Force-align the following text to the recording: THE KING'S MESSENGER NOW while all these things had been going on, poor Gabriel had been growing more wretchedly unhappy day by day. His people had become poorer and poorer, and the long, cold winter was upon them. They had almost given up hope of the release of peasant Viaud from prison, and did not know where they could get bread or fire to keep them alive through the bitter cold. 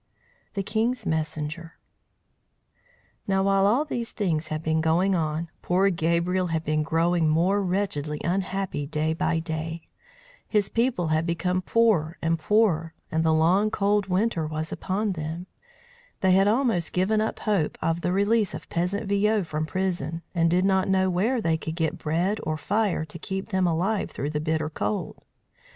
THE 0.55 0.63
KING'S 0.63 1.05
MESSENGER 1.05 1.73
NOW 3.27 3.43
while 3.43 3.67
all 3.67 3.85
these 3.85 4.13
things 4.13 4.47
had 4.47 4.63
been 4.63 4.81
going 4.81 5.13
on, 5.13 5.51
poor 5.61 5.91
Gabriel 5.91 6.47
had 6.47 6.63
been 6.63 6.81
growing 6.81 7.29
more 7.29 7.61
wretchedly 7.63 8.19
unhappy 8.23 8.87
day 8.87 9.13
by 9.13 9.37
day. 9.37 9.83
His 10.47 10.69
people 10.69 11.09
had 11.09 11.27
become 11.27 11.61
poorer 11.61 12.17
and 12.19 12.39
poorer, 12.39 12.95
and 13.11 13.23
the 13.23 13.31
long, 13.31 13.69
cold 13.69 14.07
winter 14.07 14.47
was 14.47 14.71
upon 14.71 15.11
them. 15.11 15.45
They 16.21 16.31
had 16.31 16.47
almost 16.47 16.93
given 16.93 17.21
up 17.21 17.37
hope 17.41 17.77
of 17.79 18.01
the 18.01 18.11
release 18.11 18.55
of 18.55 18.67
peasant 18.69 19.07
Viaud 19.07 19.43
from 19.45 19.67
prison, 19.67 20.23
and 20.33 20.49
did 20.49 20.65
not 20.65 20.89
know 20.89 21.11
where 21.11 21.39
they 21.41 21.57
could 21.57 21.75
get 21.75 21.99
bread 21.99 22.39
or 22.41 22.57
fire 22.57 23.05
to 23.05 23.19
keep 23.19 23.49
them 23.49 23.67
alive 23.67 24.09
through 24.09 24.31
the 24.31 24.41
bitter 24.41 24.71
cold. 24.71 25.23